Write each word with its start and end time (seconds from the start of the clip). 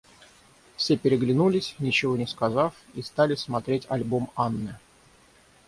Все 0.77 0.97
переглянулись, 0.97 1.75
ничего 1.77 2.17
не 2.17 2.25
сказав, 2.25 2.73
и 2.95 3.03
стали 3.03 3.35
смотреть 3.35 3.85
альбом 3.87 4.31
Анны. 4.35 4.75